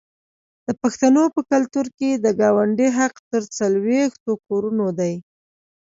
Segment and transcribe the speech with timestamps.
[0.65, 5.13] د پښتنو په کلتور کې د ګاونډي حق تر څلوېښتو کورونو دی.